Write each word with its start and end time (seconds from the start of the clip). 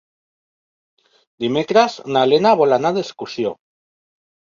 Dimecres 1.45 1.99
na 2.17 2.25
Lena 2.33 2.57
vol 2.65 2.77
anar 2.81 2.97
d'excursió. 3.01 3.57